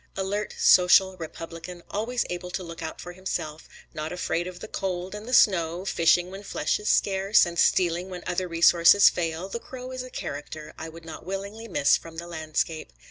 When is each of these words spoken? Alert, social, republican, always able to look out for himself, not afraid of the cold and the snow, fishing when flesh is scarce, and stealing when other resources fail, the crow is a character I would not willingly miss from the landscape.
Alert, 0.17 0.55
social, 0.57 1.15
republican, 1.17 1.83
always 1.91 2.25
able 2.27 2.49
to 2.49 2.63
look 2.63 2.81
out 2.81 2.99
for 2.99 3.11
himself, 3.11 3.69
not 3.93 4.11
afraid 4.11 4.47
of 4.47 4.59
the 4.59 4.67
cold 4.67 5.13
and 5.13 5.27
the 5.27 5.31
snow, 5.31 5.85
fishing 5.85 6.31
when 6.31 6.41
flesh 6.41 6.79
is 6.79 6.89
scarce, 6.89 7.45
and 7.45 7.59
stealing 7.59 8.09
when 8.09 8.23
other 8.25 8.47
resources 8.47 9.11
fail, 9.11 9.47
the 9.47 9.59
crow 9.59 9.91
is 9.91 10.01
a 10.01 10.09
character 10.09 10.73
I 10.75 10.89
would 10.89 11.05
not 11.05 11.23
willingly 11.23 11.67
miss 11.67 11.97
from 11.97 12.17
the 12.17 12.25
landscape. 12.25 12.91